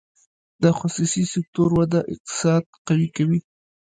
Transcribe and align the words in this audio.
د 0.63 0.65
خصوصي 0.79 1.23
سکتور 1.33 1.69
وده 1.79 1.99
اقتصاد 2.13 2.63
قوي 2.87 3.07
کوي 3.15 3.39